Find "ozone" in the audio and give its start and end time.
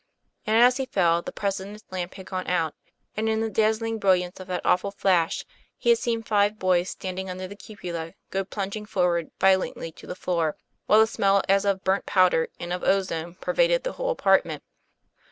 12.83-13.35